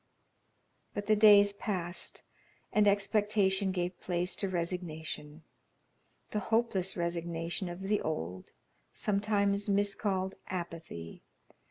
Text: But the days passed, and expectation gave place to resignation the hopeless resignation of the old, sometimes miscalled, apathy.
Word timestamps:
But 0.95 1.05
the 1.05 1.15
days 1.15 1.53
passed, 1.53 2.23
and 2.73 2.87
expectation 2.87 3.71
gave 3.71 4.01
place 4.01 4.35
to 4.37 4.49
resignation 4.49 5.43
the 6.31 6.39
hopeless 6.39 6.97
resignation 6.97 7.69
of 7.69 7.81
the 7.81 8.01
old, 8.01 8.49
sometimes 8.95 9.69
miscalled, 9.69 10.33
apathy. 10.47 11.21